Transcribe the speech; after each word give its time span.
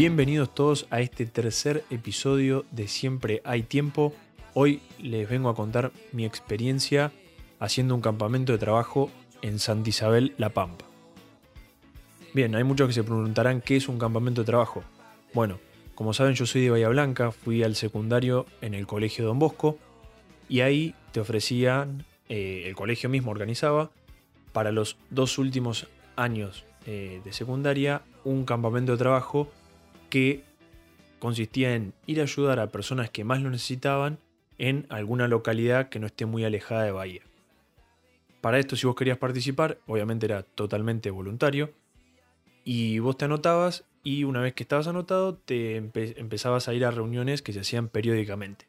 Bienvenidos 0.00 0.54
todos 0.54 0.86
a 0.88 1.02
este 1.02 1.26
tercer 1.26 1.84
episodio 1.90 2.64
de 2.70 2.88
Siempre 2.88 3.42
hay 3.44 3.62
tiempo. 3.62 4.14
Hoy 4.54 4.80
les 4.98 5.28
vengo 5.28 5.50
a 5.50 5.54
contar 5.54 5.92
mi 6.12 6.24
experiencia 6.24 7.12
haciendo 7.58 7.94
un 7.94 8.00
campamento 8.00 8.52
de 8.52 8.56
trabajo 8.56 9.10
en 9.42 9.58
Santa 9.58 9.90
Isabel, 9.90 10.32
La 10.38 10.48
Pampa. 10.48 10.86
Bien, 12.32 12.54
hay 12.54 12.64
muchos 12.64 12.88
que 12.88 12.94
se 12.94 13.04
preguntarán 13.04 13.60
qué 13.60 13.76
es 13.76 13.88
un 13.88 13.98
campamento 13.98 14.40
de 14.40 14.46
trabajo. 14.46 14.82
Bueno, 15.34 15.58
como 15.94 16.14
saben 16.14 16.32
yo 16.32 16.46
soy 16.46 16.62
de 16.62 16.70
Bahía 16.70 16.88
Blanca, 16.88 17.30
fui 17.30 17.62
al 17.62 17.76
secundario 17.76 18.46
en 18.62 18.72
el 18.72 18.86
Colegio 18.86 19.26
Don 19.26 19.38
Bosco 19.38 19.76
y 20.48 20.62
ahí 20.62 20.94
te 21.12 21.20
ofrecían, 21.20 22.06
eh, 22.30 22.62
el 22.64 22.74
colegio 22.74 23.10
mismo 23.10 23.32
organizaba, 23.32 23.90
para 24.54 24.72
los 24.72 24.96
dos 25.10 25.36
últimos 25.36 25.88
años 26.16 26.64
eh, 26.86 27.20
de 27.22 27.32
secundaria, 27.34 28.00
un 28.24 28.46
campamento 28.46 28.92
de 28.92 28.98
trabajo 28.98 29.50
que 30.10 30.44
consistía 31.18 31.74
en 31.74 31.94
ir 32.06 32.20
a 32.20 32.24
ayudar 32.24 32.60
a 32.60 32.70
personas 32.70 33.10
que 33.10 33.24
más 33.24 33.40
lo 33.40 33.50
necesitaban 33.50 34.18
en 34.58 34.86
alguna 34.90 35.28
localidad 35.28 35.88
que 35.88 35.98
no 35.98 36.06
esté 36.06 36.26
muy 36.26 36.44
alejada 36.44 36.82
de 36.82 36.92
Bahía. 36.92 37.22
Para 38.40 38.58
esto, 38.58 38.76
si 38.76 38.86
vos 38.86 38.96
querías 38.96 39.18
participar, 39.18 39.78
obviamente 39.86 40.26
era 40.26 40.42
totalmente 40.42 41.10
voluntario, 41.10 41.72
y 42.64 42.98
vos 42.98 43.16
te 43.16 43.26
anotabas 43.26 43.84
y 44.02 44.24
una 44.24 44.40
vez 44.40 44.54
que 44.54 44.62
estabas 44.62 44.86
anotado 44.86 45.36
te 45.36 45.76
empezabas 45.76 46.68
a 46.68 46.74
ir 46.74 46.84
a 46.84 46.90
reuniones 46.90 47.42
que 47.42 47.52
se 47.52 47.60
hacían 47.60 47.88
periódicamente. 47.88 48.66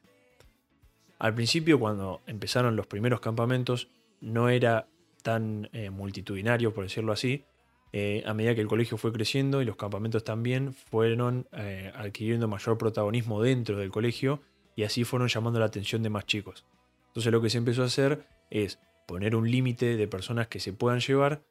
Al 1.20 1.36
principio, 1.36 1.80
cuando 1.80 2.22
empezaron 2.26 2.76
los 2.76 2.88
primeros 2.88 3.20
campamentos, 3.20 3.90
no 4.22 4.50
era 4.50 4.88
tan 5.22 5.70
eh, 5.72 5.90
multitudinario, 5.90 6.74
por 6.74 6.84
decirlo 6.84 7.12
así. 7.12 7.46
Eh, 7.94 8.24
a 8.26 8.34
medida 8.34 8.56
que 8.56 8.62
el 8.62 8.68
colegio 8.68 8.98
fue 8.98 9.12
creciendo 9.12 9.62
y 9.62 9.66
los 9.66 9.76
campamentos 9.76 10.24
también 10.24 10.74
fueron 10.74 11.48
eh, 11.52 11.92
adquiriendo 11.94 12.48
mayor 12.48 12.78
protagonismo 12.78 13.42
dentro 13.42 13.78
del 13.78 13.92
colegio 13.92 14.42
y 14.76 14.84
así 14.84 15.04
fueron 15.04 15.28
llamando 15.28 15.60
la 15.60 15.66
atención 15.66 16.02
de 16.02 16.10
más 16.10 16.26
chicos. 16.26 16.66
Entonces 17.08 17.32
lo 17.32 17.42
que 17.42 17.50
se 17.50 17.58
empezó 17.58 17.84
a 17.84 17.88
hacer 17.88 18.26
es 18.50 18.80
poner 19.08 19.36
un 19.36 19.52
límite 19.52 19.98
de 19.98 20.08
personas 20.08 20.48
que 20.48 20.62
se 20.62 20.72
puedan 20.72 21.02
llevar 21.02 21.44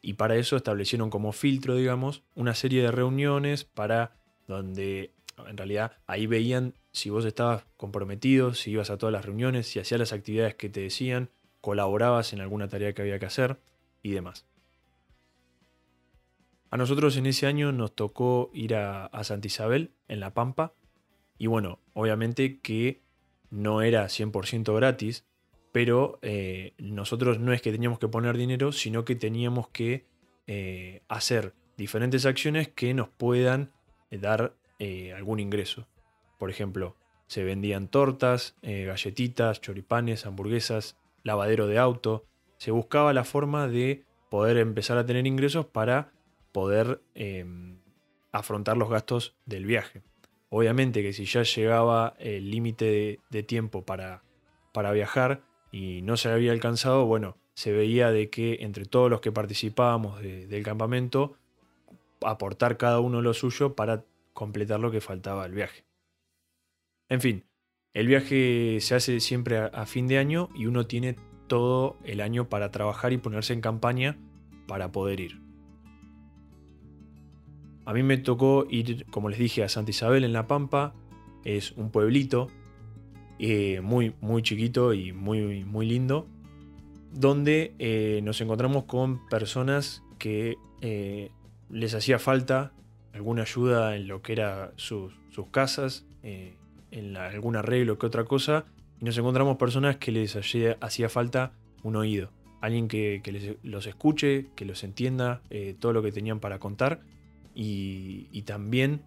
y 0.00 0.14
para 0.14 0.36
eso 0.36 0.56
establecieron 0.56 1.10
como 1.10 1.32
filtro, 1.32 1.76
digamos, 1.76 2.22
una 2.34 2.54
serie 2.54 2.82
de 2.82 2.90
reuniones 2.90 3.64
para 3.64 4.16
donde 4.48 5.12
en 5.46 5.56
realidad 5.56 5.92
ahí 6.06 6.26
veían 6.26 6.74
si 6.92 7.10
vos 7.10 7.24
estabas 7.24 7.64
comprometido, 7.76 8.54
si 8.54 8.70
ibas 8.70 8.90
a 8.90 8.96
todas 8.96 9.12
las 9.12 9.24
reuniones, 9.24 9.66
si 9.66 9.78
hacías 9.78 10.00
las 10.00 10.12
actividades 10.12 10.54
que 10.54 10.68
te 10.68 10.80
decían, 10.80 11.30
colaborabas 11.60 12.32
en 12.32 12.40
alguna 12.40 12.68
tarea 12.68 12.92
que 12.94 13.02
había 13.02 13.18
que 13.18 13.26
hacer 13.26 13.58
y 14.02 14.12
demás. 14.12 14.46
A 16.72 16.78
nosotros 16.78 17.18
en 17.18 17.26
ese 17.26 17.46
año 17.46 17.70
nos 17.70 17.94
tocó 17.94 18.50
ir 18.54 18.74
a, 18.74 19.10
Santa 19.24 19.46
Isabel, 19.46 19.90
en 20.08 20.20
La 20.20 20.32
Pampa, 20.32 20.72
y 21.36 21.46
bueno, 21.46 21.80
obviamente 21.92 22.60
que 22.60 23.02
no 23.50 23.82
era 23.82 24.06
100% 24.06 24.74
gratis, 24.74 25.26
pero 25.70 26.18
eh, 26.22 26.72
nosotros 26.78 27.38
no 27.38 27.52
es 27.52 27.60
que 27.60 27.72
teníamos 27.72 27.98
que 27.98 28.08
poner 28.08 28.38
dinero, 28.38 28.72
sino 28.72 29.04
que 29.04 29.14
teníamos 29.14 29.68
que 29.68 30.06
eh, 30.46 31.02
hacer 31.08 31.52
diferentes 31.76 32.24
acciones 32.24 32.68
que 32.68 32.94
nos 32.94 33.10
puedan 33.10 33.70
eh, 34.10 34.16
dar 34.16 34.56
algún 35.14 35.40
ingreso. 35.40 35.86
Por 36.38 36.48
ejemplo, 36.48 36.96
se 37.26 37.44
vendían 37.44 37.86
tortas, 37.86 38.56
galletitas, 38.62 39.60
choripanes, 39.60 40.24
hamburguesas, 40.24 40.96
lavadero 41.22 41.66
de 41.66 41.78
auto. 41.78 42.24
Se 42.56 42.70
buscaba 42.70 43.12
la 43.12 43.24
forma 43.24 43.68
de 43.68 44.04
poder 44.30 44.56
empezar 44.56 44.96
a 44.96 45.04
tener 45.04 45.26
ingresos 45.26 45.66
para 45.66 46.12
poder 46.52 47.02
em, 47.14 47.78
afrontar 48.30 48.76
los 48.76 48.90
gastos 48.90 49.34
del 49.46 49.66
viaje. 49.66 50.02
Obviamente 50.48 51.02
que 51.02 51.12
si 51.12 51.24
ya 51.24 51.42
llegaba 51.42 52.14
el 52.18 52.50
límite 52.50 53.20
de, 53.30 53.42
tiempo 53.42 53.84
para, 53.84 54.22
para 54.72 54.92
viajar 54.92 55.42
y 55.70 56.02
no 56.02 56.16
se 56.16 56.30
había 56.30 56.52
alcanzado, 56.52 57.06
bueno, 57.06 57.38
se 57.54 57.72
veía 57.72 58.10
de 58.10 58.30
que 58.30 58.58
entre 58.60 58.84
todos 58.84 59.10
los 59.10 59.20
que 59.20 59.32
participábamos 59.32 60.20
del 60.20 60.62
campamento, 60.62 61.36
aportar 62.24 62.76
cada 62.76 63.00
uno 63.00 63.20
lo 63.22 63.34
suyo 63.34 63.74
para 63.74 64.04
completar 64.32 64.80
lo 64.80 64.90
que 64.90 65.00
faltaba 65.00 65.44
del 65.44 65.52
viaje. 65.52 65.84
En 67.08 67.20
fin, 67.20 67.44
el 67.94 68.06
viaje 68.06 68.78
se 68.80 68.94
hace 68.94 69.20
siempre 69.20 69.58
a, 69.58 69.86
fin 69.86 70.06
de 70.06 70.18
año 70.18 70.48
y 70.54 70.66
uno 70.66 70.86
tiene 70.86 71.16
todo 71.46 71.98
el 72.04 72.20
año 72.20 72.48
para 72.48 72.70
trabajar 72.70 73.12
y 73.12 73.18
ponerse 73.18 73.52
en 73.52 73.60
campaña 73.60 74.18
para 74.66 74.92
poder 74.92 75.20
ir. 75.20 75.51
A 77.84 77.92
mí 77.92 78.02
me 78.02 78.16
tocó 78.18 78.66
ir, 78.70 79.06
como 79.10 79.28
les 79.28 79.38
dije, 79.38 79.64
a 79.64 79.68
Santa 79.68 79.90
Isabel 79.90 80.24
en 80.24 80.32
La 80.32 80.46
Pampa. 80.46 80.94
Es 81.44 81.72
un 81.72 81.90
pueblito 81.90 82.48
eh, 83.44 83.80
muy, 83.80 84.14
muy 84.20 84.40
chiquito 84.42 84.94
y 84.94 85.12
muy, 85.12 85.64
muy 85.64 85.84
lindo, 85.84 86.28
donde 87.12 87.74
eh, 87.80 88.20
nos 88.22 88.40
encontramos 88.40 88.84
con 88.84 89.26
personas 89.26 90.04
que 90.20 90.58
eh, 90.80 91.32
les 91.68 91.92
hacía 91.94 92.20
falta 92.20 92.72
alguna 93.12 93.42
ayuda 93.42 93.96
en 93.96 94.06
lo 94.06 94.22
que 94.22 94.34
eran 94.34 94.70
sus, 94.76 95.12
sus 95.30 95.48
casas, 95.48 96.06
en 96.22 97.16
algún 97.16 97.56
arreglo 97.56 97.98
que 97.98 98.06
otra 98.06 98.24
cosa, 98.24 98.64
y 99.00 99.04
nos 99.04 99.18
encontramos 99.18 99.56
personas 99.56 99.96
que 99.96 100.12
les 100.12 100.36
hacía, 100.36 101.08
falta 101.08 101.52
un 101.82 101.96
oído, 101.96 102.30
alguien 102.60 102.86
que, 102.86 103.58
los 103.64 103.86
escuche, 103.86 104.46
que 104.54 104.64
los 104.64 104.84
entienda 104.84 105.42
todo 105.80 105.92
lo 105.92 106.00
que 106.00 106.12
tenían 106.12 106.38
para 106.38 106.60
contar, 106.60 107.00
y, 107.54 108.42
también 108.42 109.02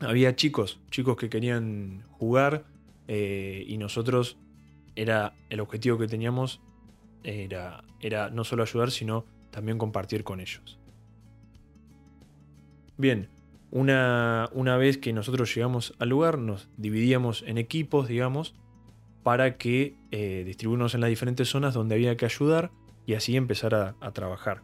había 0.00 0.36
chicos, 0.36 0.80
chicos 0.90 1.16
que 1.16 1.28
querían 1.28 2.04
jugar, 2.10 2.64
eh, 3.08 3.64
y 3.66 3.78
nosotros 3.78 4.36
era 4.94 5.34
el 5.48 5.60
objetivo 5.60 5.98
que 5.98 6.06
teníamos 6.06 6.60
era, 7.24 7.84
era 8.00 8.30
no 8.30 8.44
solo 8.44 8.62
ayudar, 8.62 8.90
sino 8.90 9.24
también 9.50 9.78
compartir 9.78 10.24
con 10.24 10.40
ellos. 10.40 10.78
Bien, 12.96 13.28
una, 13.70 14.76
vez 14.78 14.98
que 14.98 15.12
nosotros 15.12 15.54
llegamos 15.54 15.94
al 15.98 16.10
lugar, 16.10 16.38
nos 16.38 16.68
dividíamos 16.76 17.42
en 17.46 17.58
equipos, 17.58 18.06
digamos, 18.06 18.54
para 19.22 19.56
que 19.56 19.96
eh, 20.10 20.42
distribuirnos 20.44 20.94
en 20.94 21.00
las 21.00 21.10
diferentes 21.10 21.48
zonas 21.48 21.74
donde 21.74 21.94
había 21.94 22.16
que 22.16 22.24
ayudar 22.24 22.70
y 23.06 23.14
así 23.14 23.36
empezar 23.36 23.74
a, 23.74 24.12
trabajar. 24.12 24.62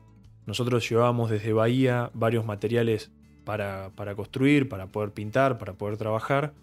Nosotros 0.48 0.88
llevábamos 0.88 1.28
desde 1.28 1.52
Bahía 1.52 2.10
varios 2.14 2.46
materiales 2.46 3.10
para, 3.44 3.92
construir, 4.16 4.66
para 4.66 4.86
poder 4.86 5.12
pintar, 5.12 5.58
para 5.58 5.74
poder 5.74 5.98
trabajar 5.98 6.54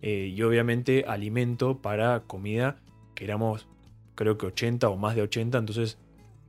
eh, 0.00 0.32
y 0.34 0.40
obviamente 0.40 1.04
alimento 1.06 1.82
para 1.82 2.20
comida, 2.20 2.80
que 3.14 3.24
éramos 3.26 3.68
creo 4.14 4.38
que 4.38 4.46
80 4.46 4.88
o 4.88 4.96
más 4.96 5.14
de 5.14 5.20
80, 5.20 5.58
entonces 5.58 5.98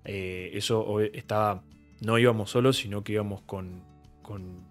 eh, 0.05 0.51
eso 0.53 1.01
estaba, 1.01 1.63
no 1.99 2.17
íbamos 2.17 2.51
solos, 2.51 2.77
sino 2.77 3.03
que 3.03 3.11
íbamos 3.11 3.41
con, 3.41 3.83
con 4.21 4.63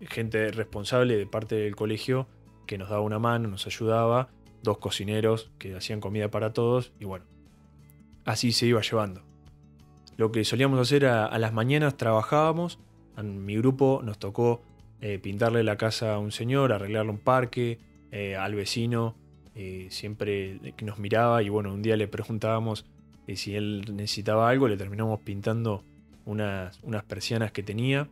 gente 0.00 0.50
responsable 0.50 1.16
de 1.16 1.26
parte 1.26 1.54
del 1.54 1.76
colegio 1.76 2.26
que 2.66 2.78
nos 2.78 2.88
daba 2.88 3.02
una 3.02 3.20
mano, 3.20 3.48
nos 3.48 3.68
ayudaba, 3.68 4.28
dos 4.64 4.78
cocineros 4.78 5.52
que 5.56 5.76
hacían 5.76 6.00
comida 6.00 6.32
para 6.32 6.52
todos 6.52 6.92
y 6.98 7.04
bueno, 7.04 7.26
así 8.24 8.50
se 8.50 8.66
iba 8.66 8.80
llevando. 8.80 9.29
Lo 10.20 10.32
que 10.32 10.44
solíamos 10.44 10.78
hacer 10.78 11.06
a, 11.06 11.38
las 11.38 11.54
mañanas 11.54 11.96
trabajábamos, 11.96 12.78
en 13.16 13.42
mi 13.46 13.56
grupo 13.56 14.02
nos 14.04 14.18
tocó 14.18 14.60
eh, 15.00 15.18
pintarle 15.18 15.64
la 15.64 15.78
casa 15.78 16.12
a 16.12 16.18
un 16.18 16.30
señor, 16.30 16.74
arreglarle 16.74 17.10
un 17.10 17.18
parque, 17.18 17.78
eh, 18.12 18.36
al 18.36 18.54
vecino, 18.54 19.16
eh, 19.54 19.86
siempre 19.88 20.74
que 20.76 20.84
nos 20.84 20.98
miraba 20.98 21.42
y 21.42 21.48
bueno, 21.48 21.72
un 21.72 21.80
día 21.80 21.96
le 21.96 22.06
preguntábamos 22.06 22.84
si 23.34 23.56
él 23.56 23.82
necesitaba 23.94 24.50
algo, 24.50 24.68
le 24.68 24.76
terminamos 24.76 25.20
pintando 25.20 25.84
unas, 26.26 26.78
unas 26.82 27.02
persianas 27.04 27.50
que 27.50 27.62
tenía 27.62 28.10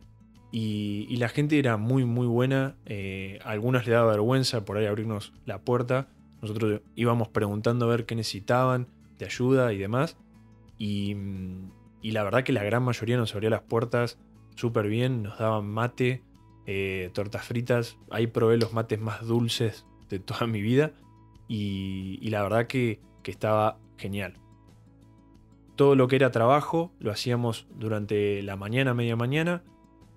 y, 0.51 1.15
la 1.17 1.29
gente 1.29 1.59
era 1.59 1.77
muy, 1.77 2.05
muy 2.05 2.25
buena. 2.25 2.75
Eh, 2.87 3.37
a 3.43 3.51
algunas 3.51 3.85
le 3.85 3.93
daba 3.93 4.09
vergüenza 4.13 4.65
por 4.65 4.77
ahí 4.77 4.87
abrirnos 4.87 5.31
la 5.45 5.59
puerta. 5.59 6.07
Nosotros 6.41 6.81
íbamos 6.95 7.27
preguntando 7.27 7.85
a 7.85 7.89
ver 7.89 8.07
qué 8.07 8.15
necesitaban 8.15 8.87
de 9.19 9.25
ayuda 9.25 9.73
y 9.73 9.77
demás. 9.77 10.17
Y, 10.79 11.15
la 12.03 12.23
verdad 12.23 12.43
que 12.43 12.53
la 12.53 12.63
gran 12.63 12.83
mayoría 12.83 13.17
nos 13.17 13.33
abría 13.33 13.49
las 13.49 13.61
puertas 13.61 14.19
súper 14.55 14.87
bien. 14.87 15.23
Nos 15.23 15.39
daban 15.39 15.67
mate, 15.67 16.23
eh, 16.65 17.09
tortas 17.13 17.45
fritas. 17.45 17.97
Ahí 18.09 18.27
probé 18.27 18.57
los 18.57 18.73
mates 18.73 18.99
más 18.99 19.25
dulces 19.25 19.85
de 20.09 20.19
toda 20.19 20.47
mi 20.47 20.61
vida. 20.61 20.91
Y, 21.47 22.29
la 22.29 22.43
verdad 22.43 22.67
que, 22.67 23.01
que 23.23 23.31
estaba 23.31 23.79
genial. 23.97 24.37
Todo 25.75 25.95
lo 25.95 26.07
que 26.07 26.17
era 26.17 26.31
trabajo 26.31 26.91
lo 26.99 27.11
hacíamos 27.11 27.67
durante 27.75 28.43
la 28.43 28.55
mañana, 28.55 28.93
media 28.93 29.15
mañana 29.15 29.63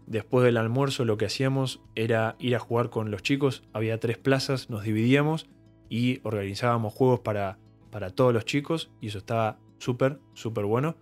Después 0.06 0.44
del 0.44 0.56
almuerzo 0.56 1.05
lo 1.05 1.17
que 1.17 1.26
hacíamos 1.26 1.81
era 1.94 2.37
ir 2.38 2.56
a 2.56 2.58
jugar 2.58 2.90
con 2.90 3.11
los 3.11 3.23
chicos. 3.23 3.62
Había 3.73 4.00
tres 4.00 4.19
plazas, 4.19 4.69
nos 4.69 4.82
dividíamos 4.82 5.46
y 5.88 6.20
organizábamos 6.23 6.93
juegos 6.93 7.20
para, 7.20 7.58
para 7.90 8.11
todos 8.11 8.35
los 8.35 8.44
chicos 8.44 8.90
y 9.00 9.08
eso 9.08 9.19
estaba 9.19 9.58
súper, 9.78 10.19
súper 10.35 10.64
bueno. 10.64 10.96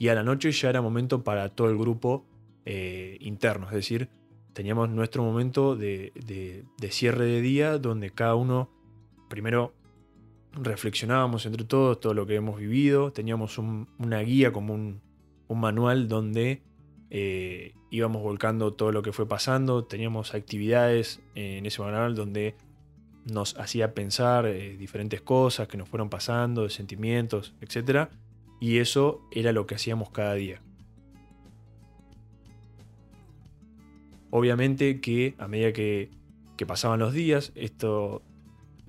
Y 0.00 0.08
a 0.08 0.14
la 0.14 0.22
noche 0.22 0.50
ya 0.50 0.70
era 0.70 0.80
momento 0.80 1.22
para 1.22 1.50
todo 1.50 1.68
el 1.68 1.76
grupo 1.76 2.24
eh, 2.64 3.18
interno, 3.20 3.66
es 3.66 3.74
decir, 3.74 4.08
teníamos 4.54 4.88
nuestro 4.88 5.22
momento 5.22 5.76
de, 5.76 6.64
cierre 6.88 7.26
de 7.26 7.42
día 7.42 7.76
donde 7.76 8.08
cada 8.08 8.34
uno 8.34 8.70
primero 9.28 9.74
reflexionábamos 10.54 11.44
entre 11.44 11.64
todos 11.64 12.00
todo 12.00 12.14
lo 12.14 12.26
que 12.26 12.36
hemos 12.36 12.58
vivido, 12.58 13.12
teníamos 13.12 13.58
una 13.58 14.20
guía 14.20 14.52
como 14.52 14.72
un, 14.72 15.02
manual 15.50 16.08
donde 16.08 16.62
eh, 17.10 17.74
íbamos 17.90 18.22
volcando 18.22 18.72
todo 18.72 18.92
lo 18.92 19.02
que 19.02 19.12
fue 19.12 19.28
pasando, 19.28 19.84
teníamos 19.84 20.32
actividades 20.32 21.20
en 21.34 21.66
ese 21.66 21.82
manual 21.82 22.14
donde 22.14 22.54
nos 23.30 23.54
hacía 23.58 23.92
pensar 23.92 24.46
eh, 24.46 24.78
diferentes 24.78 25.20
cosas 25.20 25.68
que 25.68 25.76
nos 25.76 25.90
fueron 25.90 26.08
pasando, 26.08 26.70
sentimientos, 26.70 27.52
etc. 27.60 28.08
Y 28.60 28.78
eso 28.78 29.22
era 29.32 29.52
lo 29.52 29.66
que 29.66 29.74
hacíamos 29.74 30.10
cada 30.10 30.34
día. 30.34 30.60
Obviamente 34.30 35.00
que 35.00 35.34
a 35.38 35.48
medida 35.48 35.72
que, 35.72 36.10
pasaban 36.66 37.00
los 37.00 37.14
días, 37.14 37.52
esto, 37.54 38.22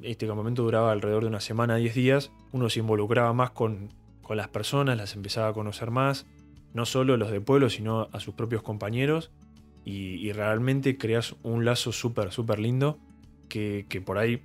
este 0.01 0.27
campamento 0.27 0.61
duraba 0.63 0.91
alrededor 0.91 1.23
de 1.23 1.29
una 1.29 1.39
semana, 1.39 1.77
10 1.77 1.95
días, 1.95 2.31
uno 2.51 2.69
se 2.69 2.79
involucraba 2.79 3.31
más 3.31 3.51
con, 3.51 3.93
las 4.29 4.49
personas, 4.49 4.97
las 4.97 5.15
empezaba 5.15 5.49
a 5.49 5.53
conocer 5.53 5.91
más, 5.91 6.25
no 6.73 6.85
solo 6.85 7.17
los 7.17 7.31
de 7.31 7.41
pueblo, 7.41 7.69
sino 7.69 8.07
a 8.13 8.19
sus 8.21 8.33
propios 8.33 8.61
compañeros, 8.61 9.31
y, 9.83 10.31
realmente 10.33 10.97
creas 10.97 11.35
un 11.43 11.65
lazo 11.65 11.91
súper, 11.91 12.31
súper 12.31 12.59
lindo 12.59 12.99
que, 13.49 13.85
por 14.05 14.17
ahí 14.17 14.41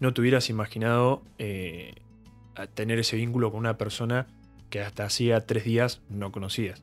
no 0.00 0.12
te 0.12 0.20
hubieras 0.20 0.50
imaginado 0.50 1.22
eh, 1.38 1.94
tener 2.74 2.98
ese 2.98 3.16
vínculo 3.16 3.50
con 3.50 3.60
una 3.60 3.78
persona 3.78 4.26
que 4.70 4.80
hasta 4.80 5.04
hacía 5.04 5.46
tres 5.46 5.64
días 5.64 6.00
no 6.08 6.32
conocías. 6.32 6.82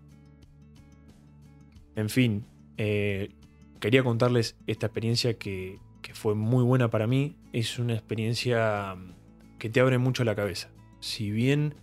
En 1.96 2.10
fin, 2.10 2.46
eh, 2.78 3.32
quería 3.80 4.04
contarles 4.04 4.56
esta 4.68 4.86
experiencia 4.86 5.38
que, 5.38 5.80
fue 6.14 6.36
muy 6.36 6.64
buena 6.64 6.90
para 6.90 7.06
mí. 7.06 7.36
Es 7.52 7.80
una 7.80 7.94
experiencia 7.94 8.96
mm, 8.96 9.58
que 9.60 9.70
te 9.70 9.82
abre 9.82 9.98
mucho 9.98 10.24
la 10.24 10.36
cabeza. 10.36 10.70
Si 11.02 11.32
bien 11.32 11.76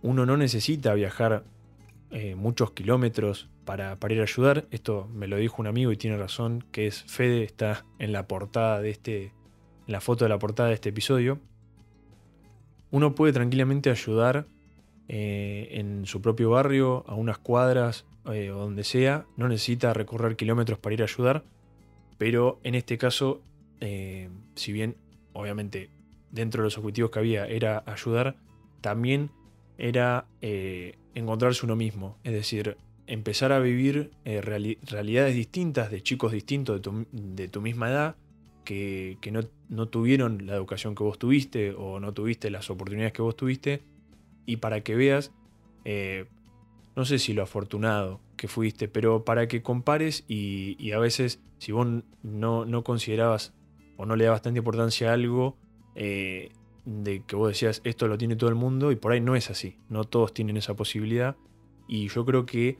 uno 0.00 0.26
no 0.26 0.36
necesita 0.36 0.94
viajar 0.94 1.44
eh, 2.12 2.36
muchos 2.36 2.70
kilómetros 2.70 3.48
para, 3.64 3.98
ir 4.10 4.20
a 4.20 4.22
ayudar, 4.22 4.68
esto 4.70 5.08
me 5.12 5.26
lo 5.26 5.38
dijo 5.38 5.56
un 5.60 5.66
amigo 5.66 5.90
y 5.90 5.96
tiene 5.96 6.16
razón, 6.18 6.64
que 6.70 6.86
es 6.86 7.02
Fede, 7.02 7.42
está 7.42 7.84
en 7.98 8.12
la 8.12 8.28
portada 8.28 8.80
de 8.80 8.90
este, 8.90 9.22
en 9.24 9.32
la 9.92 10.00
foto 10.00 10.24
de 10.24 10.28
la 10.28 10.38
portada 10.38 10.68
de 10.68 10.76
este 10.76 10.90
episodio. 10.90 11.40
Uno 12.90 13.14
puede 13.14 13.32
tranquilamente 13.32 13.90
ayudar 13.90 14.46
eh, 15.12 15.68
en 15.72 16.06
su 16.06 16.22
propio 16.22 16.50
barrio, 16.50 17.04
a 17.08 17.16
unas 17.16 17.38
cuadras 17.38 18.04
eh, 18.32 18.52
o 18.52 18.58
donde 18.58 18.84
sea, 18.84 19.26
no 19.36 19.48
necesita 19.48 19.92
recorrer 19.92 20.36
kilómetros 20.36 20.78
para 20.78 20.94
ir 20.94 21.02
a 21.02 21.06
ayudar, 21.06 21.42
pero 22.16 22.60
en 22.62 22.76
este 22.76 22.96
caso, 22.96 23.42
eh, 23.80 24.28
si 24.54 24.72
bien 24.72 24.94
obviamente 25.32 25.90
dentro 26.30 26.62
de 26.62 26.66
los 26.66 26.78
objetivos 26.78 27.10
que 27.10 27.18
había 27.18 27.44
era 27.48 27.82
ayudar, 27.86 28.36
también 28.80 29.32
era 29.78 30.26
encontrarse 30.40 31.66
uno 31.66 31.74
mismo, 31.74 32.18
es 32.22 32.32
decir, 32.32 32.76
empezar 33.08 33.50
a 33.50 33.58
vivir 33.58 34.12
realidades 34.24 35.34
distintas 35.34 35.90
de 35.90 36.02
chicos 36.02 36.30
distintos 36.30 36.80
de 37.10 37.48
tu, 37.48 37.60
misma 37.60 37.90
edad, 37.90 38.16
que, 38.74 39.30
no, 39.32 39.40
no, 39.68 39.88
tuvieron 39.88 40.46
la 40.46 40.54
educación 40.54 40.94
que 40.94 41.02
vos 41.02 41.18
tuviste 41.18 41.72
o 41.72 42.00
no 42.00 42.14
tuviste 42.14 42.50
las 42.50 42.70
oportunidades 42.70 43.12
que 43.12 43.22
vos 43.22 43.36
tuviste, 43.36 43.82
y 44.46 44.56
para 44.56 44.82
que 44.82 44.94
veas 44.94 45.32
no 46.96 47.04
sé 47.04 47.18
si 47.18 47.32
lo 47.32 47.42
afortunado 47.42 48.20
que 48.36 48.48
fuiste, 48.48 48.88
pero 48.88 49.24
para 49.24 49.48
que 49.48 49.62
compares 49.62 50.24
y, 50.28 50.92
a 50.92 50.98
veces 50.98 51.40
si 51.58 51.72
vos 51.72 51.86
no, 52.22 52.64
no, 52.64 52.84
considerabas 52.84 53.54
o 53.96 54.06
no 54.06 54.16
le 54.16 54.24
dabas 54.24 54.42
tanta 54.42 54.58
importancia 54.58 55.10
a 55.10 55.14
algo, 55.14 55.56
eh, 55.94 56.50
de 56.84 57.22
que 57.24 57.36
vos 57.36 57.48
decías 57.48 57.80
esto 57.84 58.08
lo 58.08 58.18
tiene 58.18 58.36
todo 58.36 58.50
el 58.50 58.56
mundo 58.56 58.92
y 58.92 58.96
por 58.96 59.12
ahí 59.12 59.20
no 59.20 59.36
es 59.36 59.50
así, 59.50 59.78
no 59.88 60.04
todos 60.04 60.32
tienen 60.34 60.56
esa 60.56 60.74
posibilidad. 60.74 61.36
Y 61.86 62.08
yo 62.08 62.24
creo 62.24 62.46
que 62.46 62.78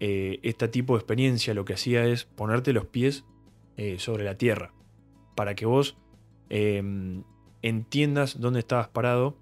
eh, 0.00 0.40
este 0.42 0.68
tipo 0.68 0.94
de 0.94 1.00
experiencia 1.00 1.54
lo 1.54 1.64
que 1.64 1.74
hacía 1.74 2.06
es 2.06 2.24
ponerte 2.24 2.72
los 2.72 2.86
pies 2.86 3.24
eh, 3.76 3.98
sobre 3.98 4.24
la 4.24 4.36
tierra 4.36 4.72
para 5.38 5.54
que 5.54 5.66
vos 5.66 5.96
em, 6.48 7.22
entiendas 7.62 8.40
dónde 8.40 8.58
estabas 8.58 8.88
parado 8.88 9.36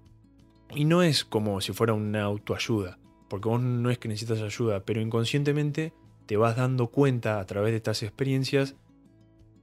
y 0.69 0.85
no 0.85 1.01
es 1.01 1.25
como 1.25 1.59
si 1.59 1.73
fuera 1.73 1.95
una 1.95 2.21
autoayuda 2.21 2.99
porque 3.27 3.49
vos 3.49 3.61
no 3.61 3.89
es 3.89 3.97
que 3.97 4.07
necesitas 4.07 4.41
ayuda, 4.41 4.83
pero 4.85 5.01
inconscientemente 5.01 5.93
te 6.25 6.37
vas 6.37 6.55
dando 6.55 6.87
cuenta 6.87 7.39
a 7.39 7.45
través 7.45 7.71
de 7.71 7.77
estas 7.77 8.03
experiencias 8.03 8.75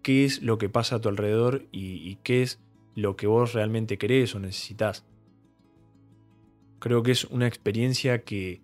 qué 0.03 0.25
es 0.25 0.43
lo 0.43 0.59
que 0.59 0.69
pasa 0.69 0.97
a 0.97 1.01
tu 1.01 1.09
alrededor 1.09 1.67
y, 1.73 2.17
qué 2.17 2.43
es 2.43 2.61
lo 2.95 3.17
que 3.17 3.27
vos 3.27 3.55
realmente 3.55 3.99
querés 3.99 4.35
o 4.35 4.41
necesitas. 4.41 5.05
Creo 6.79 7.03
que 7.03 7.13
es 7.13 7.25
una 7.25 7.47
experiencia 7.47 8.23
que, 8.23 8.61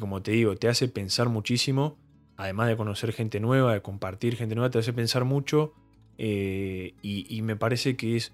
como 0.00 0.22
te 0.22 0.32
digo, 0.32 0.56
te 0.56 0.68
hace 0.68 0.88
pensar 0.88 1.28
muchísimo, 1.28 1.96
además 2.36 2.68
de 2.68 2.76
conocer 2.76 3.12
gente 3.12 3.38
nueva, 3.38 3.74
de 3.74 3.82
compartir 3.82 4.36
gente 4.36 4.56
nueva, 4.56 4.70
te 4.70 4.78
hace 4.78 4.92
pensar 4.92 5.24
mucho 5.24 5.74
eh, 6.18 6.94
y, 7.02 7.42
me 7.42 7.56
parece 7.56 7.96
que 7.96 8.16
es 8.16 8.32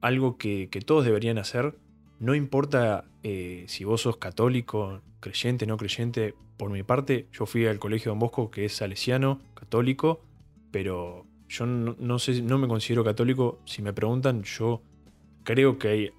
algo 0.00 0.36
que, 0.38 0.68
todos 0.84 1.04
deberían 1.04 1.38
hacer 1.38 1.74
no 2.18 2.34
importa 2.34 3.04
eh, 3.22 3.64
si 3.68 3.84
vos 3.84 4.02
sos 4.02 4.16
católico, 4.16 5.02
creyente, 5.20 5.66
no 5.66 5.76
creyente. 5.76 6.34
Por 6.56 6.70
mi 6.70 6.82
parte, 6.82 7.26
yo 7.32 7.44
fui 7.44 7.66
al 7.66 7.78
colegio 7.78 8.10
Don 8.10 8.18
Bosco, 8.18 8.50
que 8.50 8.64
es 8.64 8.72
salesiano, 8.72 9.40
católico, 9.54 10.22
pero 10.70 11.26
yo 11.48 11.66
no, 11.66 12.18
sé, 12.18 12.40
no 12.40 12.56
me 12.58 12.68
considero 12.68 13.04
católico. 13.04 13.58
Si 13.66 13.82
me 13.82 13.92
preguntan, 13.92 14.42
yo 14.44 14.80
creo 15.44 15.78
que 15.78 15.88
hay 15.88 16.10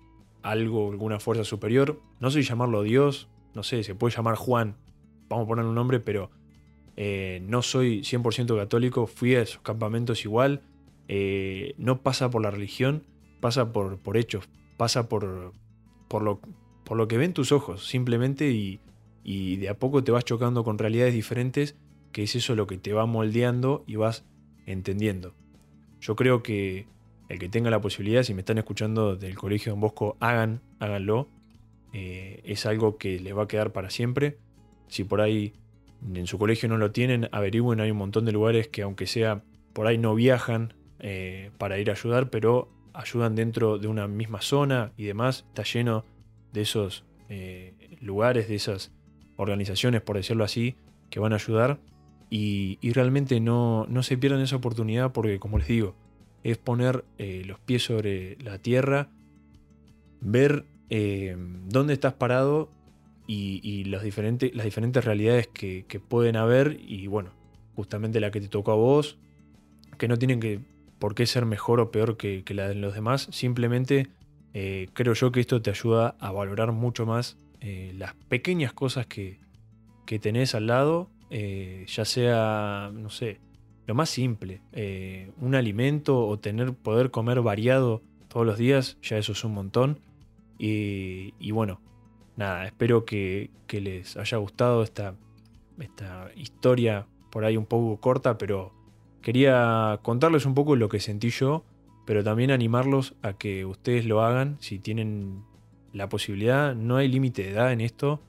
algo, 0.44 0.92
alguna 0.92 1.20
fuerza 1.20 1.44
superior. 1.44 2.00
No 2.20 2.30
sé 2.30 2.44
llamarlo 2.44 2.84
Dios, 2.84 3.28
no 3.56 3.64
sé, 3.64 3.84
se 3.84 3.96
puede 3.96 4.16
llamar 4.16 4.36
Juan, 4.36 4.76
vamos 5.30 5.46
a 5.46 5.48
poner 5.48 5.66
un 5.66 5.74
nombre, 5.74 6.00
pero 6.00 6.30
eh, 6.96 7.42
no 7.48 7.64
soy 7.64 8.02
100% 8.02 8.56
católico. 8.56 9.08
Fui 9.08 9.36
a 9.36 9.42
esos 9.42 9.62
campamentos 9.62 10.24
igual. 10.26 10.62
Eh, 11.08 11.74
no 11.78 12.02
pasa 12.02 12.30
por 12.30 12.42
la 12.42 12.52
religión, 12.52 13.04
pasa 13.40 13.72
por, 13.72 14.18
hechos, 14.18 14.50
pasa 14.78 15.08
por, 15.08 15.54
por 16.08 16.22
lo, 16.22 16.42
por 16.84 16.98
lo 16.98 17.08
que 17.08 17.18
ven 17.18 17.34
tus 17.34 17.52
ojos, 17.52 17.88
simplemente, 17.88 18.52
y, 18.52 18.80
de 19.58 19.68
a 19.70 19.78
poco 19.78 20.04
te 20.04 20.12
vas 20.12 20.24
chocando 20.24 20.64
con 20.64 20.78
realidades 20.78 21.14
diferentes, 21.14 21.76
que 22.14 22.24
es 22.24 22.36
eso 22.36 22.56
lo 22.56 22.66
que 22.66 22.78
te 22.78 22.94
va 22.94 23.06
moldeando 23.06 23.84
y 23.86 23.98
vas 23.98 24.26
entendiendo. 24.66 25.34
Yo 26.00 26.16
creo 26.16 26.44
que 26.44 26.88
el 27.28 27.40
que 27.40 27.50
tenga 27.50 27.70
la 27.70 27.82
posibilidad, 27.82 28.24
si 28.24 28.34
me 28.34 28.40
están 28.40 28.58
escuchando 28.58 29.18
del 29.18 29.36
Colegio 29.36 29.74
Don 29.74 29.82
Bosco, 29.82 30.16
hagan, 30.22 30.62
háganlo. 30.80 31.28
Eh, 31.92 32.42
es 32.46 32.66
algo 32.66 32.98
que 32.98 33.20
les 33.20 33.36
va 33.36 33.44
a 33.44 33.48
quedar 33.48 33.74
para 33.74 33.90
siempre. 33.90 34.38
Si 34.88 35.04
por 35.04 35.20
ahí 35.20 35.54
en 36.14 36.26
su 36.26 36.38
colegio 36.38 36.70
no 36.70 36.78
lo 36.78 36.92
tienen, 36.92 37.28
averigüen, 37.34 37.82
hay 37.82 37.92
un 37.92 37.98
montón 37.98 38.24
de 38.24 38.32
lugares 38.32 38.70
que 38.70 38.84
aunque 38.84 39.08
sea 39.08 39.44
por 39.74 39.88
ahí 39.88 39.98
no 39.98 40.16
viajan 40.16 40.74
eh, 41.00 41.52
para 41.58 41.78
ir 41.80 41.90
a 41.90 41.94
ayudar, 41.94 42.30
pero 42.30 42.70
ayudan 42.94 43.36
dentro 43.36 43.78
de 43.78 43.88
una 43.88 44.08
misma 44.08 44.42
zona 44.42 44.92
y 44.98 45.06
demás. 45.06 45.46
Está 45.50 45.64
lleno 45.64 46.06
de 46.54 46.62
esos 46.62 47.06
eh, 47.30 47.98
lugares, 48.02 48.48
de 48.48 48.56
esas 48.56 48.92
organizaciones, 49.36 50.02
por 50.02 50.16
decirlo 50.16 50.44
así, 50.44 50.76
que 51.10 51.20
van 51.20 51.34
a 51.34 51.36
ayudar. 51.36 51.80
Y, 52.30 52.78
realmente 52.92 53.40
no, 53.40 53.86
no, 53.88 54.04
se 54.04 54.18
pierdan 54.18 54.42
esa 54.42 54.58
oportunidad 54.58 55.14
porque, 55.14 55.40
como 55.40 55.60
les 55.60 55.68
digo, 55.68 55.96
es 56.44 56.58
poner 56.58 57.06
eh, 57.18 57.44
los 57.46 57.60
pies 57.60 57.84
sobre 57.84 58.38
la 58.42 58.58
tierra, 58.58 59.10
ver 60.20 60.66
dónde 60.90 61.94
estás 61.94 62.14
parado 62.14 62.70
y, 63.28 63.84
las 63.86 64.04
diferentes 64.04 65.06
realidades 65.06 65.48
que, 65.48 65.86
que 65.88 66.00
pueden 66.00 66.36
haber 66.36 66.80
y 66.86 67.08
bueno, 67.08 67.32
justamente 67.76 68.20
la 68.20 68.32
que 68.32 68.42
te 68.42 68.48
tocó 68.48 68.72
a 68.72 68.76
vos, 68.76 69.18
que 70.00 70.08
no 70.08 70.18
tienen 70.18 70.40
que 70.40 70.62
por 71.00 71.16
qué 71.16 71.26
ser 71.26 71.46
mejor 71.46 71.80
o 71.80 71.92
peor 71.92 72.18
que, 72.18 72.44
la 72.50 72.68
de 72.68 72.76
los 72.76 72.94
demás. 72.94 73.28
Simplemente 73.32 74.08
eh, 74.54 74.88
creo 74.94 75.14
yo 75.14 75.32
que 75.32 75.40
esto 75.40 75.62
te 75.62 75.70
ayuda 75.70 76.16
a 76.20 76.32
valorar 76.32 76.72
mucho 76.72 77.06
más 77.06 77.38
eh, 77.62 77.94
las 77.98 78.14
pequeñas 78.28 78.74
cosas 78.74 79.06
que, 79.06 79.40
tenés 80.22 80.56
al 80.56 80.68
lado, 80.68 81.10
eh, 81.30 81.86
ya 81.88 82.06
sea, 82.06 82.92
no 82.94 83.10
sé, 83.10 83.40
lo 83.86 83.94
más 83.94 84.10
simple, 84.10 84.62
un 85.38 85.56
alimento 85.56 86.26
o 86.26 86.40
tener, 86.40 86.74
poder 86.74 87.12
comer 87.12 87.42
variado 87.42 88.02
todos 88.28 88.46
los 88.46 88.58
días, 88.58 88.98
ya 89.02 89.18
eso 89.18 89.34
es 89.34 89.44
un 89.44 89.54
montón. 89.54 90.00
Y, 90.60 91.52
bueno, 91.52 91.82
nada, 92.36 92.66
espero 92.66 93.06
que, 93.06 93.50
les 93.70 94.18
haya 94.18 94.38
gustado 94.38 94.84
esta, 94.84 95.16
esta 95.80 96.30
historia 96.36 97.06
por 97.32 97.46
ahí 97.46 97.58
un 97.58 97.66
poco 97.66 98.00
corta, 98.00 98.38
pero 98.38 98.74
Quería 99.28 100.00
contarles 100.04 100.46
un 100.46 100.54
poco 100.54 100.78
lo 100.78 100.88
que 100.88 101.02
sentí 101.02 101.32
yo, 101.32 101.66
pero 102.06 102.24
también 102.24 102.50
animarlos 102.50 103.14
a 103.22 103.34
que 103.34 103.66
ustedes 103.66 104.06
lo 104.06 104.22
hagan 104.22 104.56
si 104.62 104.80
tienen 104.80 105.44
la 105.92 106.08
posibilidad. 106.08 106.74
No 106.74 106.96
hay 106.96 107.10
límite 107.10 107.44
de 107.44 107.50
edad 107.50 107.74
en 107.74 107.82
esto, 107.82 108.22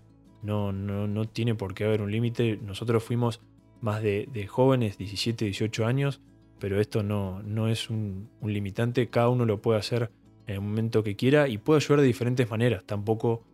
no, 0.43 0.73
no, 0.73 1.07
no 1.07 1.25
tiene 1.28 1.55
por 1.55 1.75
qué 1.75 1.85
haber 1.85 2.02
un 2.02 2.11
límite. 2.11 2.59
Nosotros 2.61 3.05
fuimos 3.05 3.40
más 3.81 4.02
de, 4.02 4.47
jóvenes, 4.49 4.99
17, 4.99 5.45
18 5.45 5.87
años, 5.87 6.21
pero 6.59 6.81
esto 6.81 7.05
no, 7.05 7.45
no 7.45 7.69
es 7.69 7.90
un, 7.90 8.28
limitante, 8.43 9.09
cada 9.09 9.28
uno 9.28 9.45
lo 9.45 9.62
puede 9.62 9.78
hacer 9.78 10.11
en 10.49 10.57
el 10.57 10.61
momento 10.62 11.05
que 11.05 11.14
quiera 11.14 11.47
y 11.47 11.59
puede 11.59 11.78
ayudar 11.78 12.00
de 12.00 12.09
diferentes 12.09 12.50
maneras, 12.50 12.83
tampoco 12.87 13.45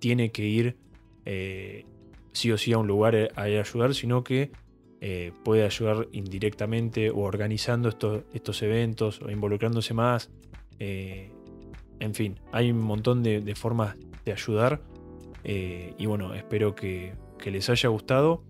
tiene 0.00 0.32
que 0.32 0.44
ir 0.44 0.76
eh, 1.24 1.86
sí 2.32 2.50
o 2.50 2.58
sí 2.58 2.72
a 2.72 2.78
un 2.78 2.88
lugar 2.88 3.30
a, 3.36 3.42
ayudar, 3.42 3.94
sino 3.94 4.24
que 4.24 4.50
eh, 5.00 5.32
puede 5.44 5.64
ayudar 5.64 6.08
indirectamente 6.12 7.10
o 7.10 7.20
organizando 7.20 7.88
estos, 7.88 8.24
estos 8.32 8.62
eventos 8.62 9.20
o 9.22 9.30
involucrándose 9.30 9.94
más. 9.94 10.30
Eh, 10.78 11.32
en 11.98 12.14
fin, 12.14 12.40
hay 12.52 12.70
un 12.70 12.80
montón 12.80 13.22
de, 13.22 13.54
formas 13.54 13.96
de 14.24 14.32
ayudar 14.32 14.80
y 15.42 16.06
bueno, 16.06 16.34
espero 16.34 16.74
que, 16.74 17.14
que 17.38 17.50
les 17.50 17.68
haya 17.70 17.88
gustado 17.88 18.42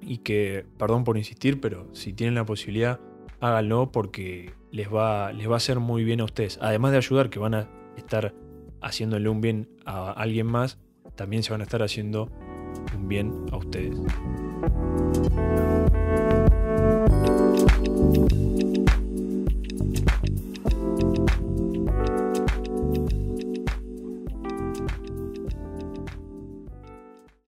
y 0.00 0.18
que, 0.18 0.64
perdón 0.78 1.04
por 1.04 1.16
insistir, 1.16 1.60
pero 1.60 1.88
si 1.94 2.12
tienen 2.12 2.34
la 2.34 2.44
posibilidad, 2.44 3.00
háganlo 3.40 3.90
porque 3.92 4.52
les 4.70 4.92
va, 4.92 5.32
les 5.32 5.48
va 5.48 5.54
a 5.54 5.56
hacer 5.56 5.80
muy 5.80 6.04
bien 6.04 6.20
a 6.20 6.24
ustedes. 6.24 6.58
Además 6.60 6.92
de 6.92 6.98
ayudar, 6.98 7.30
que 7.30 7.38
van 7.38 7.54
a 7.54 7.68
estar 7.96 8.34
haciéndole 8.80 9.28
un 9.28 9.40
bien 9.40 9.68
a 9.84 10.12
alguien 10.12 10.46
más, 10.46 10.78
también 11.14 11.42
se 11.42 11.52
van 11.52 11.60
a 11.60 11.64
estar 11.64 11.82
haciendo 11.82 12.30
un 12.94 13.08
bien 13.08 13.32
a 13.52 13.56
ustedes. 13.56 13.98
thank 14.66 16.32
you 16.32 16.33